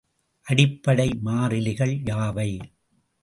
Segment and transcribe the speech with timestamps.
[0.47, 2.49] அடிப்படை மாறிலிகள் யாவை?